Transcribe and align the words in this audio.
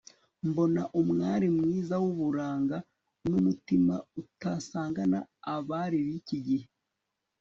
mbona 0.49 0.81
umwari 1.01 1.47
mwiza 1.57 1.95
wuburanga 2.03 2.77
numutima 3.27 3.95
utasangana 4.21 5.19
abari 5.55 5.97
biki 6.07 6.37
gihe 6.47 6.67